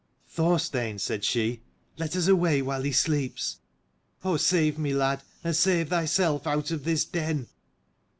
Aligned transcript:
"Thorstein," 0.27 0.97
said 0.97 1.23
she, 1.23 1.61
"let 1.95 2.15
us 2.15 2.27
away 2.27 2.63
while 2.63 2.81
he 2.81 2.91
sleeps. 2.91 3.59
Oh 4.23 4.35
save 4.35 4.79
me, 4.79 4.95
lad, 4.95 5.21
and 5.43 5.55
save 5.55 5.89
thyself 5.89 6.47
out 6.47 6.71
of 6.71 6.85
this 6.85 7.05
den!" 7.05 7.45